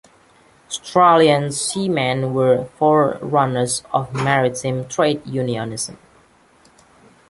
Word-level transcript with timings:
Australian 0.67 1.51
seamen 1.51 2.33
were 2.33 2.65
forerunners 2.79 3.83
of 3.93 4.11
maritime 4.15 4.87
trade 4.87 5.21
unionism. 5.27 5.95